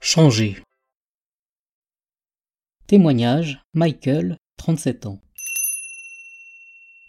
[0.00, 0.62] Changer.
[2.86, 5.20] Témoignage, Michael, 37 ans.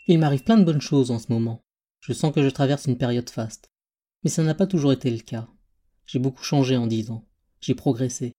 [0.08, 1.62] Il m'arrive plein de bonnes choses en ce moment.
[2.00, 3.70] Je sens que je traverse une période faste.
[4.24, 5.48] Mais ça n'a pas toujours été le cas.
[6.06, 7.26] J'ai beaucoup changé en dix ans.
[7.62, 8.34] J'ai progressé.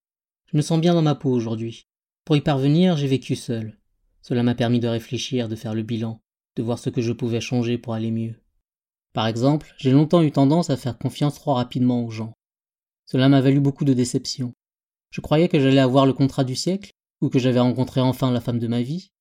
[0.53, 1.87] Je me sens bien dans ma peau aujourd'hui.
[2.25, 3.79] Pour y parvenir, j'ai vécu seul.
[4.23, 6.21] Cela m'a permis de réfléchir, de faire le bilan,
[6.59, 8.35] de voir ce que je pouvais changer pour aller mieux.
[9.13, 12.35] Par exemple, j'ai longtemps eu tendance à faire confiance trop rapidement aux gens.
[13.07, 14.53] Cela m'a valu beaucoup de déceptions.
[15.11, 16.91] Je croyais que j'allais avoir le contrat du siècle,
[17.21, 19.13] ou que j'avais rencontré enfin la femme de ma vie.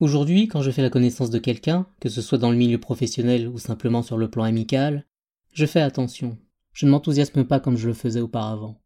[0.00, 3.46] Aujourd'hui, quand je fais la connaissance de quelqu'un, que ce soit dans le milieu professionnel
[3.46, 5.06] ou simplement sur le plan amical,
[5.52, 6.38] je fais attention.
[6.72, 8.80] Je ne m'enthousiasme pas comme je le faisais auparavant.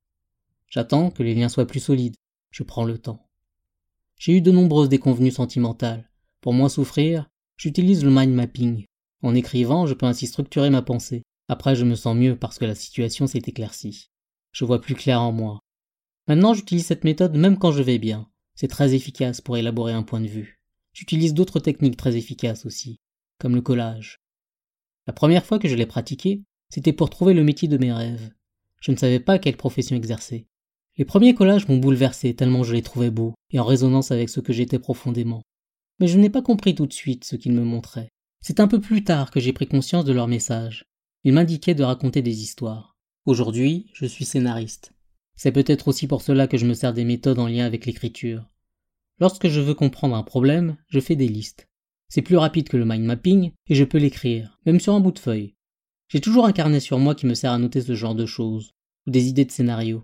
[0.69, 2.17] J'attends que les liens soient plus solides.
[2.51, 3.29] Je prends le temps.
[4.19, 6.11] J'ai eu de nombreuses déconvenues sentimentales.
[6.41, 7.30] Pour moins souffrir,
[7.61, 8.87] j'utilise le mind mapping.
[9.23, 11.25] En écrivant, je peux ainsi structurer ma pensée.
[11.47, 14.09] Après, je me sens mieux parce que la situation s'est éclaircie.
[14.53, 15.61] Je vois plus clair en moi.
[16.27, 18.31] Maintenant, j'utilise cette méthode même quand je vais bien.
[18.55, 20.59] C'est très efficace pour élaborer un point de vue.
[20.95, 22.99] J'utilise d'autres techniques très efficaces aussi,
[23.39, 24.17] comme le collage.
[25.07, 28.31] La première fois que je l'ai pratiqué, c'était pour trouver le métier de mes rêves.
[28.81, 30.47] Je ne savais pas quelle profession exercer.
[30.97, 34.41] Les premiers collages m'ont bouleversé tellement je les trouvais beaux et en résonance avec ce
[34.41, 35.43] que j'étais profondément.
[36.01, 38.09] Mais je n'ai pas compris tout de suite ce qu'ils me montraient.
[38.41, 40.87] C'est un peu plus tard que j'ai pris conscience de leur message.
[41.25, 42.97] Ils m'indiquaient de raconter des histoires.
[43.27, 44.93] Aujourd'hui, je suis scénariste.
[45.37, 48.49] C'est peut-être aussi pour cela que je me sers des méthodes en lien avec l'écriture.
[49.19, 51.69] Lorsque je veux comprendre un problème, je fais des listes.
[52.09, 55.13] C'est plus rapide que le mind mapping et je peux l'écrire, même sur un bout
[55.13, 55.55] de feuille.
[56.09, 58.73] J'ai toujours un carnet sur moi qui me sert à noter ce genre de choses,
[59.07, 60.03] ou des idées de scénario.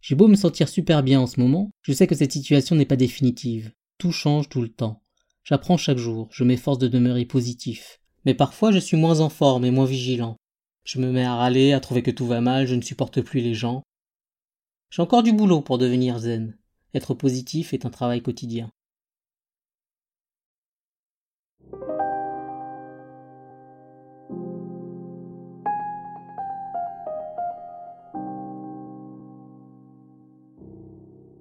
[0.00, 2.86] J'ai beau me sentir super bien en ce moment, je sais que cette situation n'est
[2.86, 3.72] pas définitive.
[3.98, 5.03] Tout change tout le temps.
[5.44, 8.00] J'apprends chaque jour, je m'efforce de demeurer positif.
[8.24, 10.36] Mais parfois je suis moins en forme et moins vigilant.
[10.84, 13.40] Je me mets à râler, à trouver que tout va mal, je ne supporte plus
[13.40, 13.82] les gens,
[14.94, 16.56] j'ai encore du boulot pour devenir zen.
[16.94, 18.70] Être positif est un travail quotidien.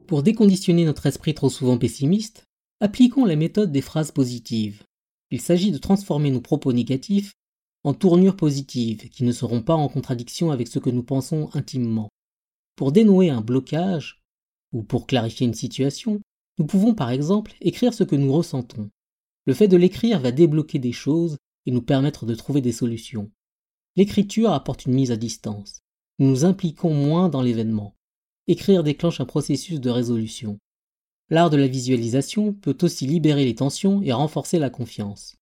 [0.07, 2.45] Pour déconditionner notre esprit trop souvent pessimiste,
[2.83, 4.83] appliquons la méthode des phrases positives.
[5.31, 7.31] Il s'agit de transformer nos propos négatifs
[7.85, 12.09] en tournures positives qui ne seront pas en contradiction avec ce que nous pensons intimement.
[12.75, 14.21] Pour dénouer un blocage,
[14.73, 16.19] ou pour clarifier une situation,
[16.57, 18.89] nous pouvons par exemple écrire ce que nous ressentons.
[19.45, 23.31] Le fait de l'écrire va débloquer des choses et nous permettre de trouver des solutions.
[23.95, 25.79] L'écriture apporte une mise à distance.
[26.19, 27.95] Nous nous impliquons moins dans l'événement.
[28.47, 30.59] Écrire déclenche un processus de résolution.
[31.33, 35.35] L'art de la visualisation peut aussi libérer les tensions et renforcer la confiance.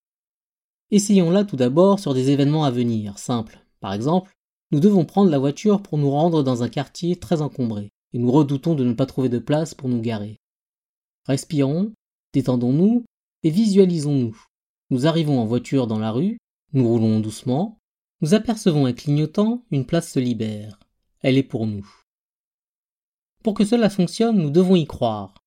[0.90, 3.62] Essayons là tout d'abord sur des événements à venir, simples.
[3.82, 4.32] Par exemple,
[4.72, 8.32] nous devons prendre la voiture pour nous rendre dans un quartier très encombré, et nous
[8.32, 10.40] redoutons de ne pas trouver de place pour nous garer.
[11.26, 11.92] Respirons,
[12.32, 13.04] détendons-nous,
[13.44, 14.42] et visualisons-nous.
[14.92, 16.38] Nous arrivons en voiture dans la rue,
[16.72, 17.80] nous roulons doucement,
[18.22, 20.80] nous apercevons un clignotant, une place se libère.
[21.20, 21.86] Elle est pour nous.
[23.44, 25.41] Pour que cela fonctionne, nous devons y croire.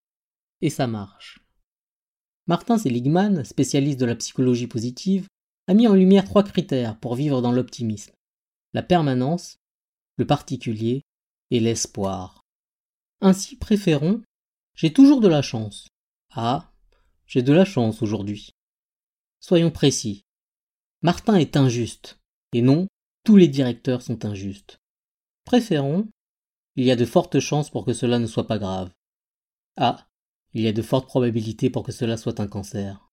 [0.64, 1.40] Et ça marche.
[2.46, 5.26] Martin Seligman, spécialiste de la psychologie positive,
[5.66, 8.14] a mis en lumière trois critères pour vivre dans l'optimisme
[8.72, 9.58] la permanence,
[10.16, 11.02] le particulier
[11.50, 12.40] et l'espoir.
[13.20, 14.22] Ainsi préférons
[14.74, 15.88] J'ai toujours de la chance.
[16.30, 16.72] Ah,
[17.26, 18.48] j'ai de la chance aujourd'hui.
[19.40, 20.22] Soyons précis.
[21.02, 22.18] Martin est injuste.
[22.54, 22.88] Et non,
[23.22, 24.78] tous les directeurs sont injustes.
[25.44, 26.08] Préférons
[26.76, 28.90] Il y a de fortes chances pour que cela ne soit pas grave.
[29.76, 30.06] Ah,
[30.54, 33.10] il y a de fortes probabilités pour que cela soit un cancer.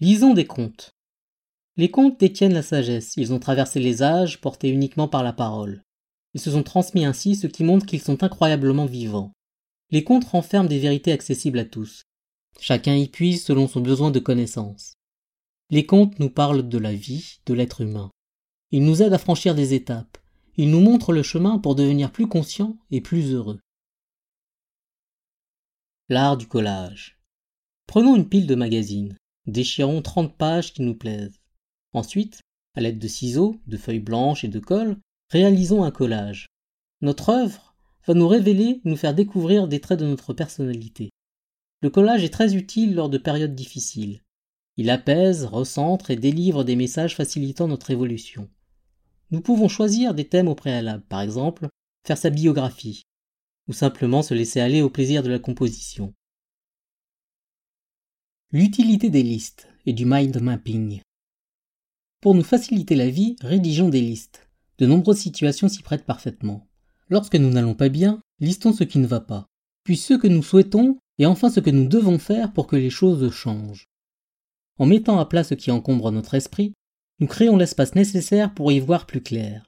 [0.00, 0.94] Lisons des contes.
[1.76, 5.82] Les contes détiennent la sagesse, ils ont traversé les âges, portés uniquement par la parole.
[6.34, 9.32] Ils se sont transmis ainsi, ce qui montre qu'ils sont incroyablement vivants.
[9.90, 12.02] Les contes renferment des vérités accessibles à tous.
[12.60, 14.94] Chacun y puise selon son besoin de connaissance.
[15.70, 18.10] Les contes nous parlent de la vie, de l'être humain.
[18.70, 20.18] Ils nous aident à franchir des étapes.
[20.56, 23.60] Ils nous montrent le chemin pour devenir plus conscients et plus heureux.
[26.12, 27.18] L'art du collage.
[27.86, 29.16] Prenons une pile de magazines.
[29.46, 31.40] Déchirons trente pages qui nous plaisent.
[31.94, 32.42] Ensuite,
[32.74, 34.98] à l'aide de ciseaux, de feuilles blanches et de colle,
[35.30, 36.48] réalisons un collage.
[37.00, 37.74] Notre œuvre
[38.06, 41.08] va nous révéler, nous faire découvrir des traits de notre personnalité.
[41.80, 44.20] Le collage est très utile lors de périodes difficiles.
[44.76, 48.50] Il apaise, recentre et délivre des messages facilitant notre évolution.
[49.30, 51.68] Nous pouvons choisir des thèmes au préalable, par exemple,
[52.06, 53.04] faire sa biographie,
[53.68, 56.12] ou simplement se laisser aller au plaisir de la composition.
[58.50, 61.00] L'utilité des listes et du mind mapping.
[62.20, 64.48] Pour nous faciliter la vie, rédigeons des listes.
[64.78, 66.68] De nombreuses situations s'y prêtent parfaitement.
[67.08, 69.46] Lorsque nous n'allons pas bien, listons ce qui ne va pas,
[69.84, 72.90] puis ce que nous souhaitons, et enfin ce que nous devons faire pour que les
[72.90, 73.88] choses changent.
[74.78, 76.72] En mettant à plat ce qui encombre notre esprit,
[77.20, 79.64] nous créons l'espace nécessaire pour y voir plus clair.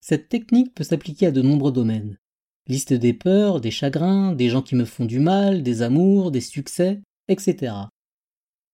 [0.00, 2.18] Cette technique peut s'appliquer à de nombreux domaines.
[2.66, 6.40] Liste des peurs, des chagrins, des gens qui me font du mal, des amours, des
[6.40, 7.74] succès, etc.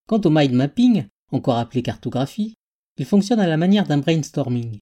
[0.06, 2.54] Quant au mind mapping, encore appelé cartographie,
[2.98, 4.78] il fonctionne à la manière d'un brainstorming.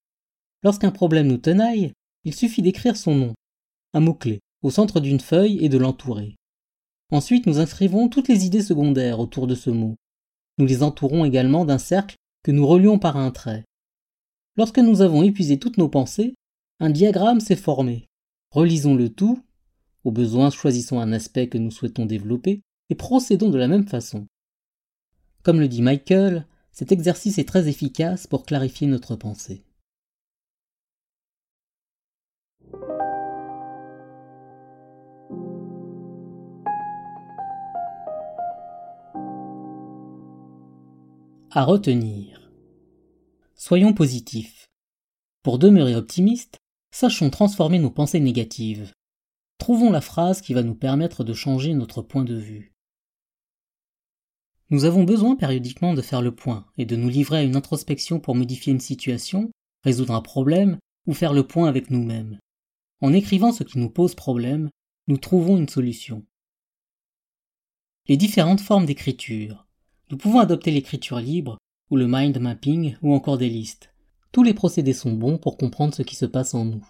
[0.62, 1.92] Lorsqu'un problème nous tenaille,
[2.24, 3.34] il suffit d'écrire son nom,
[3.94, 6.36] un mot-clé, au centre d'une feuille et de l'entourer.
[7.10, 9.94] Ensuite, nous inscrivons toutes les idées secondaires autour de ce mot.
[10.58, 13.64] Nous les entourons également d'un cercle que nous relions par un trait.
[14.56, 16.34] Lorsque nous avons épuisé toutes nos pensées,
[16.80, 18.08] un diagramme s'est formé.
[18.50, 19.42] Relisons le tout,
[20.04, 24.26] au besoin choisissons un aspect que nous souhaitons développer, et procédons de la même façon.
[25.42, 29.64] Comme le dit Michael, cet exercice est très efficace pour clarifier notre pensée.
[41.50, 42.50] À retenir.
[43.54, 44.70] Soyons positifs.
[45.42, 46.57] Pour demeurer optimistes,
[46.98, 48.92] sachons transformer nos pensées négatives.
[49.58, 52.72] Trouvons la phrase qui va nous permettre de changer notre point de vue.
[54.70, 58.18] Nous avons besoin périodiquement de faire le point et de nous livrer à une introspection
[58.18, 59.52] pour modifier une situation,
[59.84, 62.40] résoudre un problème ou faire le point avec nous-mêmes.
[63.00, 64.68] En écrivant ce qui nous pose problème,
[65.06, 66.26] nous trouvons une solution.
[68.08, 69.68] Les différentes formes d'écriture.
[70.10, 71.58] Nous pouvons adopter l'écriture libre,
[71.90, 73.92] ou le mind mapping, ou encore des listes.
[74.32, 76.86] Tous les procédés sont bons pour comprendre ce qui se passe en nous.